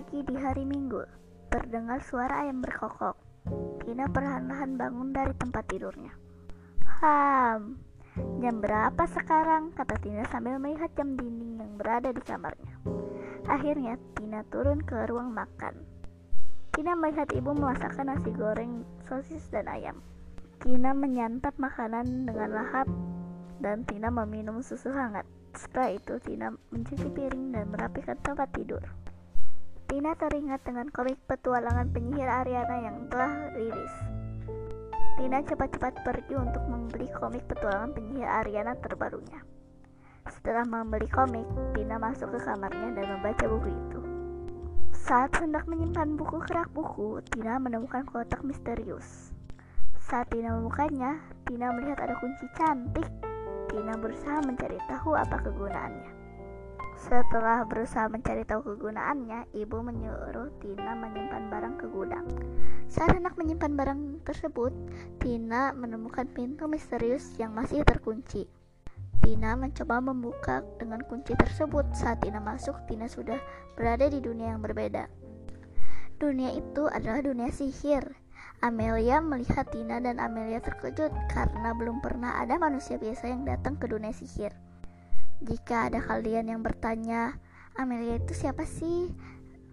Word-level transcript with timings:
pagi 0.00 0.24
di 0.24 0.32
hari 0.32 0.64
Minggu, 0.64 1.04
terdengar 1.52 2.00
suara 2.00 2.40
ayam 2.40 2.64
berkokok. 2.64 3.20
Tina 3.84 4.08
perlahan-lahan 4.08 4.80
bangun 4.80 5.12
dari 5.12 5.36
tempat 5.36 5.68
tidurnya. 5.68 6.08
Ham, 7.04 7.76
jam 8.40 8.64
berapa 8.64 9.04
sekarang? 9.04 9.76
Kata 9.76 10.00
Tina 10.00 10.24
sambil 10.32 10.56
melihat 10.56 10.88
jam 10.96 11.20
dinding 11.20 11.60
yang 11.60 11.76
berada 11.76 12.16
di 12.16 12.22
kamarnya. 12.24 12.80
Akhirnya 13.44 14.00
Tina 14.16 14.40
turun 14.48 14.80
ke 14.80 15.04
ruang 15.04 15.36
makan. 15.36 15.84
Tina 16.72 16.96
melihat 16.96 17.28
ibu 17.36 17.52
memasakkan 17.52 18.08
nasi 18.08 18.32
goreng, 18.32 18.88
sosis, 19.04 19.52
dan 19.52 19.68
ayam. 19.68 20.00
Tina 20.64 20.96
menyantap 20.96 21.52
makanan 21.60 22.24
dengan 22.24 22.48
lahap 22.56 22.88
dan 23.60 23.84
Tina 23.84 24.08
meminum 24.08 24.64
susu 24.64 24.96
hangat. 24.96 25.28
Setelah 25.52 25.92
itu, 25.92 26.16
Tina 26.24 26.48
mencuci 26.72 27.12
piring 27.12 27.52
dan 27.52 27.68
merapikan 27.68 28.16
tempat 28.24 28.48
tidur. 28.56 28.80
Tina 29.90 30.14
teringat 30.14 30.62
dengan 30.62 30.86
komik 30.94 31.18
petualangan 31.26 31.90
penyihir 31.90 32.30
Ariana 32.30 32.78
yang 32.78 33.10
telah 33.10 33.50
rilis. 33.58 33.90
Tina 35.18 35.42
cepat-cepat 35.42 36.06
pergi 36.06 36.38
untuk 36.38 36.62
membeli 36.70 37.10
komik 37.10 37.42
petualangan 37.50 37.98
penyihir 37.98 38.30
Ariana 38.30 38.78
terbarunya. 38.78 39.42
Setelah 40.30 40.62
membeli 40.62 41.10
komik, 41.10 41.42
Tina 41.74 41.98
masuk 41.98 42.30
ke 42.30 42.38
kamarnya 42.38 43.02
dan 43.02 43.18
membaca 43.18 43.44
buku 43.50 43.66
itu. 43.74 44.00
Saat 44.94 45.34
hendak 45.42 45.66
menyimpan 45.66 46.14
buku 46.14 46.38
kerak 46.46 46.70
buku, 46.70 47.18
Tina 47.26 47.58
menemukan 47.58 48.06
kotak 48.06 48.46
misterius. 48.46 49.34
Saat 49.98 50.30
Tina 50.30 50.54
membukanya, 50.54 51.18
Tina 51.50 51.74
melihat 51.74 51.98
ada 51.98 52.14
kunci 52.14 52.46
cantik. 52.54 53.10
Tina 53.66 53.98
berusaha 53.98 54.38
mencari 54.46 54.78
tahu 54.86 55.18
apa 55.18 55.34
kegunaannya. 55.50 56.19
Setelah 57.00 57.64
berusaha 57.64 58.12
mencari 58.12 58.44
tahu 58.44 58.76
kegunaannya, 58.76 59.56
ibu 59.56 59.80
menyuruh 59.80 60.52
Tina 60.60 60.92
menyimpan 60.92 61.48
barang 61.48 61.74
ke 61.80 61.86
gudang. 61.88 62.28
Saat 62.92 63.16
hendak 63.16 63.40
menyimpan 63.40 63.72
barang 63.72 64.00
tersebut, 64.28 64.68
Tina 65.16 65.72
menemukan 65.72 66.28
pintu 66.28 66.68
misterius 66.68 67.32
yang 67.40 67.56
masih 67.56 67.88
terkunci. 67.88 68.44
Tina 69.24 69.56
mencoba 69.56 70.04
membuka 70.04 70.60
dengan 70.76 71.00
kunci 71.08 71.32
tersebut. 71.40 71.88
Saat 71.96 72.20
Tina 72.20 72.36
masuk, 72.36 72.76
Tina 72.84 73.08
sudah 73.08 73.40
berada 73.80 74.04
di 74.04 74.20
dunia 74.20 74.52
yang 74.52 74.60
berbeda. 74.60 75.08
Dunia 76.20 76.52
itu 76.52 76.84
adalah 76.84 77.24
dunia 77.24 77.48
sihir. 77.48 78.12
Amelia 78.60 79.24
melihat 79.24 79.72
Tina 79.72 80.04
dan 80.04 80.20
Amelia 80.20 80.60
terkejut 80.60 81.16
karena 81.32 81.72
belum 81.72 82.04
pernah 82.04 82.44
ada 82.44 82.60
manusia 82.60 83.00
biasa 83.00 83.32
yang 83.32 83.48
datang 83.48 83.80
ke 83.80 83.88
dunia 83.88 84.12
sihir. 84.12 84.52
Jika 85.40 85.88
ada 85.88 86.04
kalian 86.04 86.52
yang 86.52 86.60
bertanya, 86.60 87.32
Amelia 87.72 88.20
itu 88.20 88.36
siapa 88.36 88.68
sih? 88.68 89.08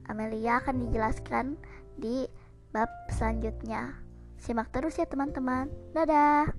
Amelia 0.07 0.63
akan 0.63 0.87
dijelaskan 0.87 1.59
di 1.99 2.23
bab 2.71 2.87
selanjutnya. 3.11 3.99
Simak 4.39 4.71
terus 4.71 4.95
ya 4.95 5.03
teman-teman. 5.03 5.67
Dadah. 5.91 6.55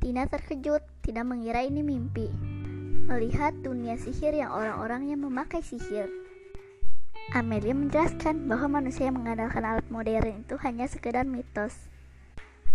Tina 0.00 0.24
terkejut, 0.24 0.80
tidak 1.04 1.24
mengira 1.28 1.60
ini 1.60 1.84
mimpi 1.84 2.53
melihat 3.04 3.52
dunia 3.60 4.00
sihir 4.00 4.32
yang 4.32 4.48
orang-orang 4.48 5.12
yang 5.12 5.20
memakai 5.20 5.60
sihir. 5.60 6.08
Amelia 7.36 7.76
menjelaskan 7.76 8.48
bahwa 8.48 8.80
manusia 8.80 9.12
yang 9.12 9.20
mengandalkan 9.20 9.60
alat 9.60 9.84
modern 9.92 10.44
itu 10.44 10.56
hanya 10.64 10.88
sekedar 10.88 11.28
mitos. 11.28 11.92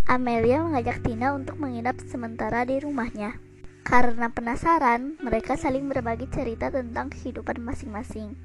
Amelia 0.06 0.62
mengajak 0.62 1.01
Tina 1.01 1.34
untuk 1.34 1.57
menginap 1.57 1.97
sementara 2.06 2.62
di 2.66 2.78
rumahnya. 2.78 3.41
Karena 3.81 4.29
penasaran, 4.29 5.18
mereka 5.18 5.57
saling 5.57 5.89
berbagi 5.89 6.29
cerita 6.29 6.69
tentang 6.69 7.09
kehidupan 7.09 7.57
masing-masing. 7.66 8.38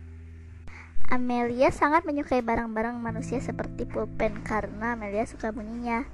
Amelia 1.12 1.68
sangat 1.68 2.08
menyukai 2.08 2.40
barang-barang 2.40 2.96
manusia 2.96 3.44
seperti 3.44 3.84
pulpen 3.84 4.40
karena 4.40 4.96
Amelia 4.96 5.28
suka 5.28 5.52
bunyinya. 5.52 6.08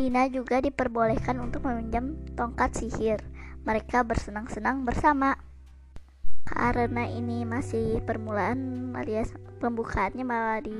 Tina 0.00 0.32
juga 0.32 0.64
diperbolehkan 0.64 1.36
untuk 1.44 1.68
meminjam 1.68 2.16
tongkat 2.32 2.72
sihir 2.72 3.33
mereka 3.64 4.04
bersenang-senang 4.04 4.84
bersama. 4.84 5.36
Karena 6.44 7.08
ini 7.08 7.48
masih 7.48 8.04
permulaan 8.04 8.92
alias 8.92 9.32
pembukaannya 9.64 10.24
malah 10.28 10.60
di 10.60 10.76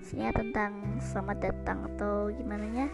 sini 0.00 0.32
tentang 0.32 1.00
selamat 1.00 1.38
datang 1.52 1.78
atau 1.92 2.32
gimana 2.32 2.64
nya. 2.72 2.86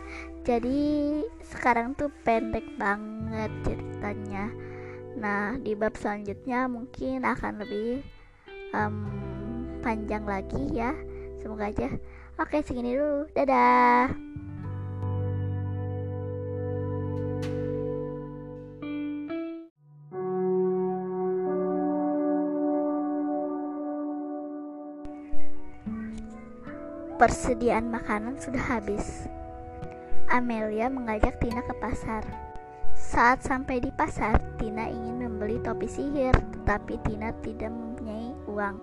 Jadi 0.42 1.22
sekarang 1.46 1.94
tuh 1.94 2.10
pendek 2.26 2.66
banget 2.74 3.50
ceritanya. 3.62 4.50
Nah, 5.14 5.54
di 5.58 5.78
bab 5.78 5.94
selanjutnya 5.94 6.66
mungkin 6.66 7.22
akan 7.22 7.62
lebih 7.62 8.02
um, 8.74 9.06
panjang 9.82 10.26
lagi 10.26 10.70
ya. 10.74 10.90
Semoga 11.38 11.70
aja. 11.70 11.88
Oke, 12.42 12.62
segini 12.66 12.98
dulu. 12.98 13.30
Dadah. 13.34 14.10
Persediaan 27.20 27.92
makanan 27.92 28.40
sudah 28.40 28.64
habis. 28.64 29.28
Amelia 30.32 30.88
mengajak 30.88 31.36
Tina 31.36 31.60
ke 31.60 31.76
pasar. 31.76 32.24
Saat 32.96 33.44
sampai 33.44 33.76
di 33.76 33.92
pasar, 33.92 34.40
Tina 34.56 34.88
ingin 34.88 35.28
membeli 35.28 35.60
topi 35.60 35.84
sihir, 35.84 36.32
tetapi 36.32 36.96
Tina 37.04 37.28
tidak 37.44 37.76
mempunyai 37.76 38.32
uang. 38.48 38.80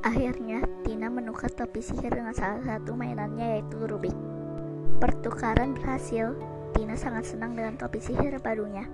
Akhirnya, 0.00 0.64
Tina 0.88 1.12
menukar 1.12 1.52
topi 1.52 1.84
sihir 1.84 2.16
dengan 2.16 2.32
salah 2.32 2.64
satu 2.64 2.96
mainannya 2.96 3.60
yaitu 3.60 3.76
Rubik. 3.84 4.16
Pertukaran 4.96 5.76
berhasil, 5.76 6.32
Tina 6.72 6.96
sangat 6.96 7.28
senang 7.28 7.60
dengan 7.60 7.76
topi 7.76 8.00
sihir 8.00 8.40
barunya. 8.40 8.88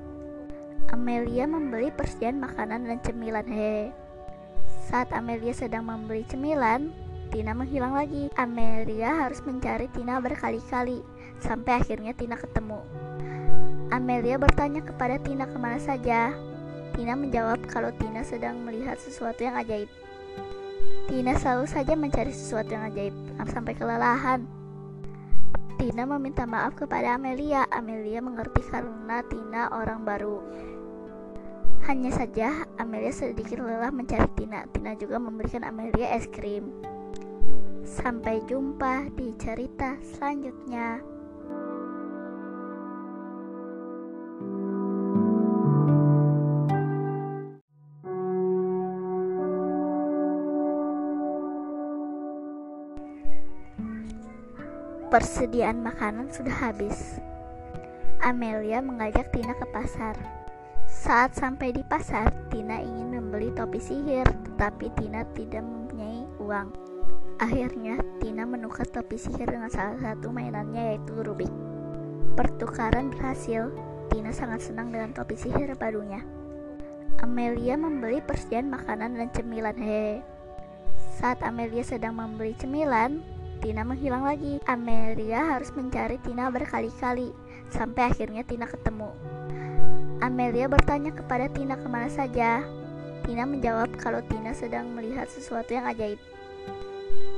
Amelia 0.91 1.47
membeli 1.47 1.95
persediaan 1.95 2.43
makanan 2.43 2.91
dan 2.91 2.99
cemilan. 3.07 3.47
Hehe. 3.47 3.95
Saat 4.91 5.15
Amelia 5.15 5.55
sedang 5.55 5.87
membeli 5.87 6.27
cemilan, 6.27 6.91
Tina 7.33 7.57
menghilang 7.57 7.97
lagi. 7.97 8.29
Amelia 8.37 9.25
harus 9.25 9.41
mencari 9.41 9.89
Tina 9.89 10.21
berkali-kali 10.21 11.01
sampai 11.41 11.81
akhirnya 11.81 12.13
Tina 12.13 12.37
ketemu. 12.37 12.85
Amelia 13.89 14.37
bertanya 14.37 14.85
kepada 14.85 15.17
Tina 15.17 15.49
ke 15.49 15.57
mana 15.57 15.81
saja. 15.81 16.37
Tina 16.93 17.17
menjawab 17.17 17.65
kalau 17.73 17.89
Tina 17.97 18.21
sedang 18.21 18.61
melihat 18.61 19.01
sesuatu 19.01 19.41
yang 19.41 19.57
ajaib. 19.57 19.89
Tina 21.09 21.33
selalu 21.41 21.65
saja 21.73 21.97
mencari 21.97 22.37
sesuatu 22.37 22.77
yang 22.77 22.85
ajaib 22.93 23.17
sampai 23.49 23.81
kelelahan. 23.81 24.45
Tina 25.81 26.05
meminta 26.05 26.45
maaf 26.45 26.77
kepada 26.77 27.17
Amelia. 27.17 27.65
Amelia 27.73 28.21
mengerti 28.21 28.61
karena 28.69 29.25
Tina 29.25 29.73
orang 29.73 30.05
baru. 30.05 30.37
Hanya 31.89 32.13
saja 32.13 32.69
Amelia 32.77 33.11
sedikit 33.11 33.57
lelah 33.57 33.89
mencari 33.89 34.29
Tina. 34.37 34.69
Tina 34.69 34.93
juga 35.01 35.17
memberikan 35.17 35.65
Amelia 35.65 36.13
es 36.13 36.29
krim. 36.29 36.71
Sampai 37.93 38.41
jumpa 38.49 39.13
di 39.21 39.37
cerita 39.37 40.01
selanjutnya. 40.01 40.97
Persediaan 55.13 55.85
makanan 55.85 56.33
sudah 56.33 56.57
habis. 56.65 57.21
Amelia 58.25 58.81
mengajak 58.81 59.29
Tina 59.37 59.53
ke 59.53 59.69
pasar. 59.69 60.17
Saat 60.89 61.37
sampai 61.37 61.77
di 61.77 61.85
pasar, 61.85 62.33
Tina 62.49 62.81
ingin 62.81 63.21
membeli 63.21 63.53
topi 63.53 63.77
sihir, 63.77 64.25
tetapi 64.25 64.89
Tina 64.97 65.29
tidak 65.37 65.61
mempunyai 65.61 66.25
uang. 66.41 66.92
Akhirnya, 67.41 68.01
Tina 68.21 68.45
menukar 68.45 68.85
topi 68.89 69.17
sihir 69.17 69.49
dengan 69.49 69.73
salah 69.73 69.97
satu 70.01 70.29
mainannya 70.29 70.97
yaitu 70.97 71.17
Rubik. 71.17 71.53
Pertukaran 72.37 73.13
berhasil, 73.13 73.73
Tina 74.13 74.33
sangat 74.33 74.65
senang 74.65 74.93
dengan 74.93 75.13
topi 75.17 75.37
sihir 75.37 75.73
barunya. 75.77 76.21
Amelia 77.23 77.79
membeli 77.79 78.19
persediaan 78.19 78.67
makanan 78.67 79.15
dan 79.15 79.29
cemilan. 79.31 79.79
Hehe. 79.79 80.21
Saat 81.23 81.45
Amelia 81.47 81.87
sedang 81.87 82.19
membeli 82.19 82.53
cemilan, 82.59 83.23
Tina 83.63 83.87
menghilang 83.87 84.27
lagi. 84.27 84.59
Amelia 84.67 85.55
harus 85.55 85.71
mencari 85.71 86.19
Tina 86.27 86.51
berkali-kali 86.51 87.31
sampai 87.71 88.11
akhirnya 88.11 88.43
Tina 88.43 88.67
ketemu. 88.67 89.15
Amelia 90.19 90.67
bertanya 90.67 91.15
kepada 91.15 91.47
Tina 91.47 91.79
ke 91.79 91.87
mana 91.87 92.11
saja. 92.11 92.67
Tina 93.23 93.47
menjawab 93.47 93.95
kalau 94.03 94.19
Tina 94.27 94.51
sedang 94.51 94.91
melihat 94.91 95.31
sesuatu 95.31 95.71
yang 95.75 95.87
ajaib. 95.87 96.19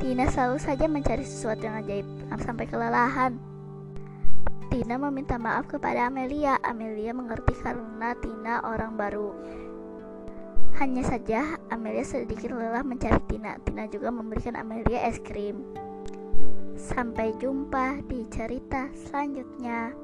Tina 0.04 0.28
selalu 0.28 0.60
saja 0.60 0.84
mencari 0.84 1.24
sesuatu 1.24 1.64
yang 1.64 1.80
ajaib 1.80 2.04
sampai 2.44 2.68
kelelahan. 2.68 3.40
Tina 4.68 5.00
meminta 5.00 5.40
maaf 5.40 5.64
kepada 5.64 6.12
Amelia. 6.12 6.60
Amelia 6.60 7.16
mengerti 7.16 7.56
karena 7.56 8.12
Tina 8.20 8.60
orang 8.68 9.00
baru. 9.00 9.32
Hanya 10.76 11.08
saja 11.08 11.56
Amelia 11.72 12.04
sedikit 12.04 12.52
lelah 12.52 12.84
mencari 12.84 13.16
Tina. 13.32 13.56
Tina 13.64 13.88
juga 13.88 14.12
memberikan 14.12 14.60
Amelia 14.60 15.08
es 15.08 15.16
krim. 15.24 15.64
Sampai 16.76 17.32
jumpa 17.40 18.04
di 18.04 18.28
cerita 18.28 18.92
selanjutnya. 19.08 20.03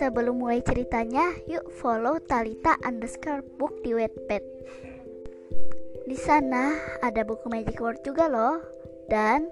Sebelum 0.00 0.40
mulai 0.40 0.64
ceritanya, 0.64 1.28
yuk 1.44 1.68
follow 1.76 2.16
Talita 2.24 2.72
underscore 2.88 3.44
book 3.60 3.84
di 3.84 3.92
Wattpad. 3.92 4.40
Di 6.08 6.16
sana 6.16 6.72
ada 7.04 7.20
buku 7.20 7.52
Magic 7.52 7.76
Word 7.76 8.00
juga 8.00 8.24
loh, 8.32 8.64
dan 9.12 9.44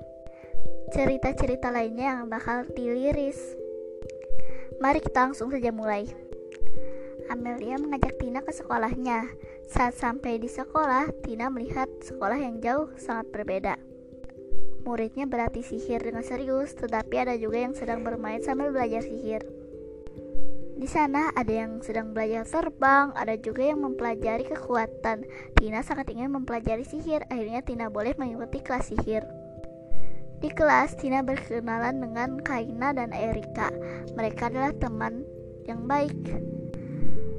cerita-cerita 0.89 1.69
lainnya 1.69 2.17
yang 2.17 2.33
bakal 2.33 2.65
diliris. 2.73 3.37
Mari 4.81 5.05
kita 5.05 5.29
langsung 5.29 5.53
saja 5.53 5.69
mulai. 5.69 6.09
Amelia 7.29 7.77
mengajak 7.77 8.17
Tina 8.17 8.41
ke 8.41 8.49
sekolahnya. 8.49 9.29
Saat 9.69 10.01
sampai 10.01 10.41
di 10.41 10.49
sekolah, 10.49 11.13
Tina 11.29 11.53
melihat 11.53 11.93
sekolah 12.01 12.41
yang 12.41 12.65
jauh 12.65 12.89
sangat 12.97 13.29
berbeda. 13.37 13.77
Muridnya 14.81 15.29
berlatih 15.29 15.61
sihir 15.61 16.01
dengan 16.01 16.25
serius, 16.25 16.73
tetapi 16.73 17.21
ada 17.21 17.37
juga 17.37 17.69
yang 17.69 17.77
sedang 17.77 18.01
bermain 18.01 18.41
sambil 18.41 18.73
belajar 18.73 19.05
sihir. 19.05 19.68
Di 20.79 20.87
sana 20.87 21.35
ada 21.35 21.51
yang 21.51 21.83
sedang 21.83 22.15
belajar 22.15 22.47
terbang, 22.47 23.11
ada 23.19 23.35
juga 23.35 23.67
yang 23.67 23.83
mempelajari 23.83 24.47
kekuatan. 24.47 25.27
Tina 25.59 25.83
sangat 25.83 26.07
ingin 26.15 26.31
mempelajari 26.31 26.87
sihir, 26.87 27.27
akhirnya 27.27 27.67
Tina 27.67 27.91
boleh 27.91 28.15
mengikuti 28.15 28.63
kelas 28.63 28.95
sihir. 28.95 29.27
Di 30.39 30.47
kelas, 30.55 30.95
Tina 30.95 31.27
berkenalan 31.27 31.99
dengan 31.99 32.39
Kaina 32.39 32.95
dan 32.95 33.11
Erika. 33.11 33.75
Mereka 34.15 34.55
adalah 34.55 34.71
teman 34.79 35.27
yang 35.67 35.83
baik. 35.91 36.15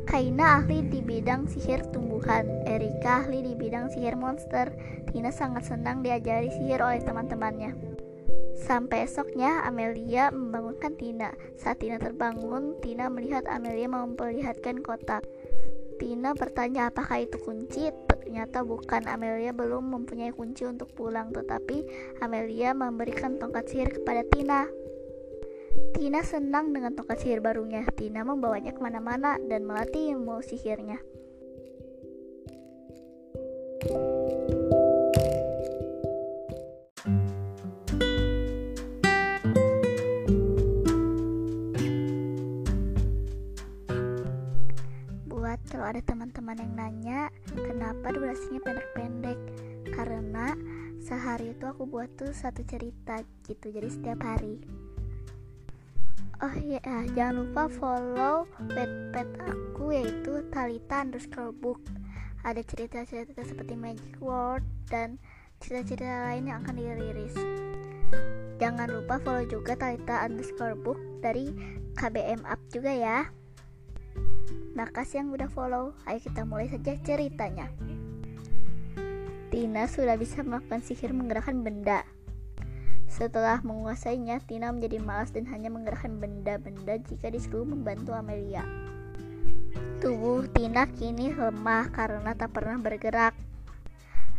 Kaina 0.03 0.59
ahli 0.59 0.83
di 0.91 0.99
bidang 0.99 1.47
sihir 1.47 1.79
tumbuhan, 1.95 2.43
Erika 2.67 3.23
ahli 3.23 3.39
di 3.39 3.53
bidang 3.55 3.87
sihir 3.87 4.19
monster. 4.19 4.67
Tina 5.15 5.31
sangat 5.31 5.63
senang 5.63 6.03
diajari 6.03 6.51
sihir 6.51 6.83
oleh 6.83 6.99
teman-temannya. 6.99 7.88
Sampai 8.59 9.07
esoknya, 9.07 9.63
Amelia 9.63 10.35
membangunkan 10.35 10.99
Tina. 10.99 11.31
Saat 11.55 11.79
Tina 11.79 11.95
terbangun, 11.95 12.75
Tina 12.83 13.07
melihat 13.07 13.47
Amelia 13.47 13.87
memperlihatkan 13.87 14.83
kotak. 14.83 15.23
Tina 15.99 16.35
bertanya 16.35 16.91
apakah 16.91 17.23
itu 17.23 17.39
kunci. 17.39 17.91
Ternyata 18.07 18.61
bukan. 18.67 19.07
Amelia 19.07 19.55
belum 19.55 19.95
mempunyai 19.95 20.35
kunci 20.35 20.67
untuk 20.67 20.91
pulang, 20.91 21.31
tetapi 21.31 21.87
Amelia 22.19 22.75
memberikan 22.75 23.39
tongkat 23.39 23.71
sihir 23.71 23.89
kepada 23.95 24.27
Tina. 24.27 24.67
Tina 25.95 26.21
senang 26.21 26.75
dengan 26.75 26.93
tongkat 26.93 27.23
sihir 27.23 27.39
barunya. 27.39 27.83
Tina 27.95 28.27
membawanya 28.27 28.75
ke 28.75 28.79
mana-mana 28.83 29.39
dan 29.49 29.65
melatih 29.65 30.15
ilmu 30.15 30.43
sihirnya. 30.43 30.99
Ada 45.89 46.05
teman-teman 46.05 46.53
yang 46.61 46.73
nanya 46.77 47.19
kenapa 47.49 48.13
durasinya 48.13 48.61
pendek-pendek? 48.61 49.41
Karena 49.89 50.53
sehari 51.01 51.57
itu 51.57 51.65
aku 51.65 51.89
buat 51.89 52.13
tuh 52.13 52.29
satu 52.29 52.61
cerita 52.61 53.17
gitu 53.49 53.73
jadi 53.73 53.89
setiap 53.89 54.21
hari. 54.21 54.61
Oh 56.45 56.53
iya 56.61 56.77
jangan 57.17 57.41
lupa 57.41 57.65
follow 57.73 58.45
pet-pet 58.69 59.27
aku 59.49 59.89
yaitu 59.89 60.45
Talita 60.53 61.01
underscore 61.01 61.57
book. 61.57 61.81
Ada 62.45 62.61
cerita-cerita 62.61 63.41
seperti 63.41 63.73
Magic 63.73 64.13
World 64.21 64.61
dan 64.93 65.17
cerita-cerita 65.57 66.29
lain 66.29 66.53
yang 66.53 66.61
akan 66.61 66.77
dirilis. 66.77 67.33
Jangan 68.61 68.93
lupa 68.93 69.17
follow 69.25 69.41
juga 69.49 69.73
Talita 69.73 70.21
underscore 70.21 70.77
book 70.77 71.01
dari 71.25 71.49
KBM 71.97 72.45
Up 72.45 72.61
juga 72.69 72.93
ya 72.93 73.38
Makasih 74.77 75.25
yang 75.25 75.29
udah 75.33 75.49
follow. 75.49 75.97
Ayo 76.05 76.21
kita 76.21 76.45
mulai 76.45 76.69
saja 76.69 76.93
ceritanya. 77.01 77.69
Tina 79.49 79.89
sudah 79.89 80.13
bisa 80.13 80.45
melakukan 80.45 80.85
sihir 80.85 81.09
menggerakkan 81.09 81.65
benda. 81.65 82.05
Setelah 83.09 83.65
menguasainya, 83.65 84.37
Tina 84.45 84.69
menjadi 84.69 85.01
malas 85.01 85.33
dan 85.33 85.49
hanya 85.49 85.73
menggerakkan 85.73 86.21
benda-benda 86.21 87.01
jika 87.01 87.33
disuruh 87.33 87.65
membantu 87.65 88.13
Amelia. 88.13 88.61
Tubuh 89.99 90.45
Tina 90.53 90.85
kini 90.85 91.33
lemah 91.33 91.89
karena 91.89 92.37
tak 92.37 92.53
pernah 92.53 92.77
bergerak. 92.77 93.33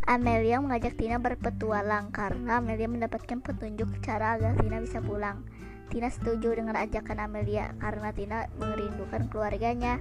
Amelia 0.07 0.57
mengajak 0.57 0.97
Tina 0.97 1.19
berpetualang 1.21 2.09
karena 2.09 2.57
Amelia 2.57 2.89
mendapatkan 2.89 3.43
petunjuk 3.43 4.01
cara 4.01 4.39
agar 4.39 4.57
Tina 4.57 4.81
bisa 4.81 5.03
pulang. 5.03 5.45
Tina 5.91 6.07
setuju 6.07 6.55
dengan 6.55 6.79
ajakan 6.79 7.27
Amelia 7.27 7.75
karena 7.77 8.09
Tina 8.15 8.47
merindukan 8.57 9.27
keluarganya. 9.27 9.99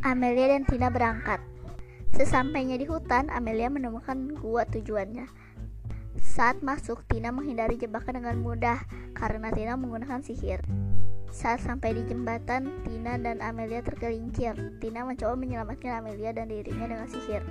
Amelia 0.00 0.48
dan 0.48 0.64
Tina 0.64 0.88
berangkat. 0.88 1.44
Sesampainya 2.16 2.80
di 2.80 2.88
hutan, 2.88 3.28
Amelia 3.28 3.68
menemukan 3.68 4.32
gua 4.40 4.64
tujuannya. 4.64 5.28
Saat 6.16 6.64
masuk, 6.64 7.04
Tina 7.04 7.28
menghindari 7.28 7.76
jebakan 7.76 8.16
dengan 8.16 8.40
mudah 8.40 8.80
karena 9.12 9.52
Tina 9.52 9.76
menggunakan 9.76 10.24
sihir. 10.24 10.64
Saat 11.28 11.60
sampai 11.68 12.00
di 12.00 12.08
jembatan, 12.08 12.80
Tina 12.88 13.20
dan 13.20 13.44
Amelia 13.44 13.84
tergelincir. 13.84 14.56
Tina 14.80 15.04
mencoba 15.04 15.36
menyelamatkan 15.36 16.00
Amelia 16.00 16.32
dan 16.32 16.48
dirinya 16.48 16.88
dengan 16.88 17.04
sihir. 17.04 17.44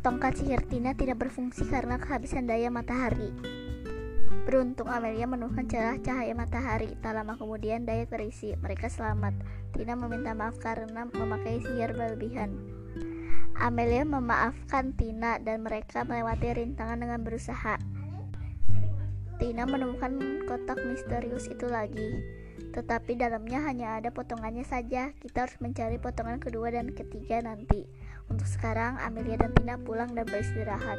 Tongkat 0.00 0.40
sihir 0.40 0.64
Tina 0.64 0.96
tidak 0.96 1.20
berfungsi 1.20 1.68
karena 1.68 2.00
kehabisan 2.00 2.48
daya 2.48 2.72
matahari. 2.72 3.59
Beruntung 4.50 4.90
Amelia 4.90 5.30
menemukan 5.30 5.62
celah 5.70 5.94
cahaya 6.02 6.34
matahari. 6.34 6.98
Tak 6.98 7.14
lama 7.14 7.38
kemudian 7.38 7.86
daya 7.86 8.02
terisi. 8.02 8.58
Mereka 8.58 8.90
selamat. 8.90 9.30
Tina 9.70 9.94
meminta 9.94 10.34
maaf 10.34 10.58
karena 10.58 11.06
memakai 11.06 11.62
sihir 11.62 11.94
berlebihan. 11.94 12.50
Amelia 13.54 14.02
memaafkan 14.02 14.90
Tina 14.98 15.38
dan 15.38 15.62
mereka 15.62 16.02
melewati 16.02 16.50
rintangan 16.50 16.98
dengan 16.98 17.22
berusaha. 17.22 17.78
Tina 19.38 19.70
menemukan 19.70 20.18
kotak 20.50 20.82
misterius 20.82 21.46
itu 21.46 21.70
lagi. 21.70 22.18
Tetapi 22.74 23.22
dalamnya 23.22 23.62
hanya 23.70 24.02
ada 24.02 24.10
potongannya 24.10 24.66
saja. 24.66 25.14
Kita 25.22 25.46
harus 25.46 25.62
mencari 25.62 26.02
potongan 26.02 26.42
kedua 26.42 26.74
dan 26.74 26.90
ketiga 26.90 27.38
nanti. 27.38 27.86
Untuk 28.26 28.50
sekarang, 28.50 28.98
Amelia 28.98 29.38
dan 29.38 29.54
Tina 29.54 29.78
pulang 29.78 30.10
dan 30.10 30.26
beristirahat. 30.26 30.98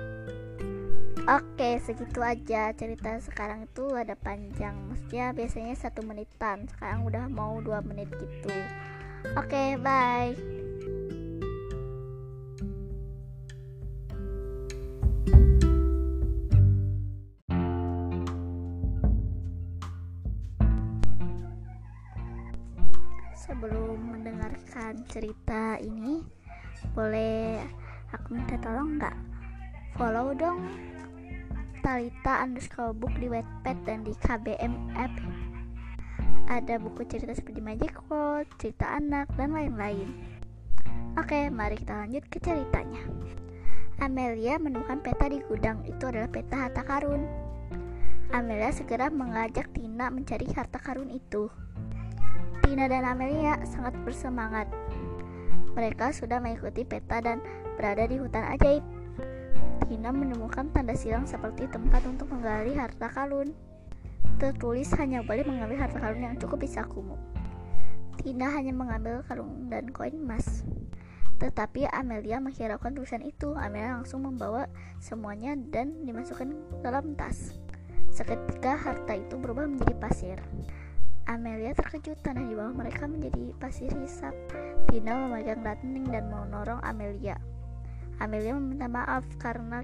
Oke, 1.30 1.78
segitu 1.78 2.18
aja 2.26 2.74
cerita 2.74 3.14
sekarang 3.22 3.70
itu 3.70 3.94
ada 3.94 4.18
panjang. 4.18 4.74
Maksudnya 4.90 5.30
biasanya 5.38 5.78
satu 5.78 6.02
menitan, 6.02 6.66
sekarang 6.66 7.06
udah 7.06 7.30
mau 7.30 7.62
dua 7.62 7.78
menit 7.86 8.10
gitu. 8.18 8.50
Oke, 9.38 9.78
bye. 9.78 10.34
Sebelum 23.38 24.02
mendengarkan 24.10 25.06
cerita 25.06 25.78
ini, 25.78 26.26
boleh 26.98 27.62
aku 28.10 28.42
minta 28.42 28.58
tolong 28.58 28.98
nggak? 28.98 29.18
Follow 29.94 30.34
dong 30.34 30.66
Talita 31.82 32.46
underscore 32.46 32.94
book 32.94 33.10
di 33.18 33.26
Wattpad 33.26 33.90
dan 33.90 34.06
di 34.06 34.14
KBM 34.14 34.94
app 34.94 35.18
ada 36.46 36.78
buku 36.78 37.08
cerita 37.10 37.34
seperti 37.34 37.58
Magic 37.58 37.96
World, 38.06 38.46
cerita 38.62 39.02
anak, 39.02 39.32
dan 39.34 39.56
lain-lain. 39.56 40.14
Oke, 41.18 41.50
mari 41.50 41.80
kita 41.80 42.06
lanjut 42.06 42.28
ke 42.30 42.38
ceritanya. 42.38 43.02
Amelia 43.98 44.62
menemukan 44.62 45.02
peta 45.02 45.26
di 45.26 45.42
gudang. 45.48 45.82
Itu 45.88 46.12
adalah 46.12 46.30
peta 46.30 46.70
harta 46.70 46.86
karun. 46.86 47.24
Amelia 48.30 48.70
segera 48.70 49.10
mengajak 49.10 49.72
Tina 49.74 50.14
mencari 50.14 50.46
harta 50.54 50.78
karun 50.78 51.10
itu. 51.10 51.50
Tina 52.62 52.92
dan 52.92 53.10
Amelia 53.10 53.58
sangat 53.66 53.98
bersemangat. 54.06 54.70
Mereka 55.74 56.14
sudah 56.14 56.44
mengikuti 56.44 56.86
peta 56.86 57.24
dan 57.26 57.42
berada 57.74 58.06
di 58.06 58.20
hutan 58.22 58.44
ajaib. 58.54 59.01
Tina 59.92 60.08
menemukan 60.08 60.72
tanda 60.72 60.96
silang 60.96 61.28
seperti 61.28 61.68
tempat 61.68 62.08
untuk 62.08 62.32
menggali 62.32 62.72
harta 62.80 63.12
karun. 63.12 63.52
tertulis 64.40 64.88
hanya 64.96 65.20
boleh 65.20 65.44
mengambil 65.44 65.84
harta 65.84 66.00
karun 66.00 66.24
yang 66.32 66.40
cukup 66.40 66.64
bisa 66.64 66.88
kumuh. 66.88 67.20
Tina 68.24 68.56
hanya 68.56 68.72
mengambil 68.72 69.20
karung 69.28 69.68
dan 69.68 69.92
koin 69.92 70.16
emas. 70.16 70.64
Tetapi 71.44 71.92
Amelia 71.92 72.40
menghiraukan 72.40 72.96
tulisan 72.96 73.20
itu. 73.20 73.52
Amelia 73.52 74.00
langsung 74.00 74.24
membawa 74.24 74.72
semuanya 75.04 75.60
dan 75.60 76.08
dimasukkan 76.08 76.56
dalam 76.80 77.12
tas. 77.20 77.60
Seketika 78.16 78.80
harta 78.80 79.12
itu 79.20 79.36
berubah 79.36 79.68
menjadi 79.68 79.94
pasir. 80.00 80.40
Amelia 81.28 81.76
terkejut 81.76 82.16
tanah 82.24 82.48
di 82.48 82.56
bawah 82.56 82.72
mereka 82.72 83.12
menjadi 83.12 83.52
pasir 83.60 83.92
hisap. 84.00 84.32
Tina 84.88 85.28
memegang 85.28 85.60
ranting 85.68 86.08
dan 86.08 86.32
menorong 86.32 86.80
Amelia. 86.80 87.36
Amelia 88.22 88.54
meminta 88.54 88.86
maaf 88.86 89.26
karena 89.42 89.82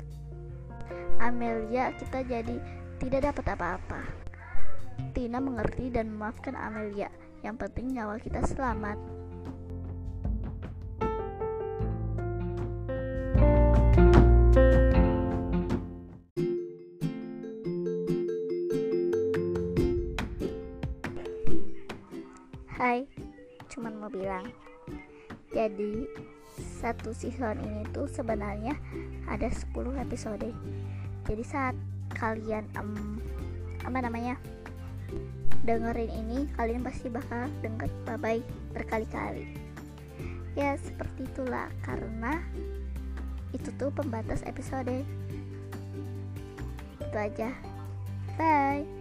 Amelia 1.18 1.90
kita 1.98 2.22
jadi 2.22 2.62
tidak 3.02 3.34
dapat 3.34 3.58
apa-apa. 3.58 4.02
Tina 5.18 5.42
mengerti 5.42 5.90
dan 5.90 6.14
memaafkan 6.14 6.54
Amelia. 6.54 7.10
Yang 7.42 7.66
penting 7.66 7.98
nyawa 7.98 8.22
kita 8.22 8.46
selamat. 8.46 9.02
Hai, 22.78 23.10
cuman 23.74 23.98
mau 23.98 24.14
bilang. 24.14 24.46
Jadi, 25.50 26.06
satu 26.78 27.10
season 27.10 27.58
ini 27.66 27.82
tuh 27.90 28.06
sebenarnya 28.06 28.78
ada 29.26 29.50
10 29.50 29.74
episode. 29.98 30.50
Jadi 31.26 31.44
saat 31.44 31.74
kalian 32.14 32.70
um, 32.78 33.18
apa 33.82 34.00
namanya? 34.06 34.38
dengerin 35.68 36.08
ini, 36.08 36.40
kalian 36.56 36.80
pasti 36.80 37.12
bakal 37.12 37.52
denger 37.60 37.92
bye 38.08 38.40
berkali-kali. 38.72 39.52
Ya, 40.56 40.80
seperti 40.80 41.28
itulah 41.28 41.68
karena 41.84 42.40
itu 43.52 43.68
tuh 43.76 43.92
pembatas 43.92 44.48
episode. 44.48 45.04
Itu 47.04 47.18
aja. 47.20 47.52
Bye. 48.40 48.97